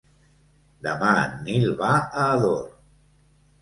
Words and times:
Demà 0.87 1.13
en 1.27 1.37
Nil 1.51 1.69
va 1.85 1.93
a 2.01 2.27
Ador. 2.27 2.61